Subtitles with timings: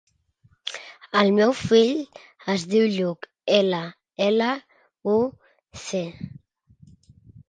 [1.19, 1.99] El meu fill
[2.53, 3.81] es diu Lluc: ela,
[4.29, 4.47] ela,
[5.17, 5.19] u,
[5.83, 6.01] ce.